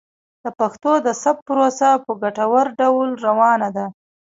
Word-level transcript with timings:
د 0.43 0.45
پښتو 0.59 0.91
د 1.05 1.07
ثبت 1.21 1.41
پروسه 1.47 1.89
په 2.05 2.11
ګټور 2.21 2.65
ډول 2.81 3.09
روانه 3.25 3.69
ده. 3.75 3.85